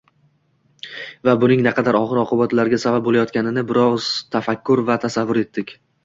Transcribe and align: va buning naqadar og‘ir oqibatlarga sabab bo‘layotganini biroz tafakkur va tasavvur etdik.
va 1.27 1.33
buning 1.41 1.59
naqadar 1.65 1.97
og‘ir 1.99 2.21
oqibatlarga 2.21 2.79
sabab 2.83 3.03
bo‘layotganini 3.07 3.63
biroz 3.73 4.07
tafakkur 4.37 4.83
va 4.89 4.97
tasavvur 5.05 5.41
etdik. 5.43 5.75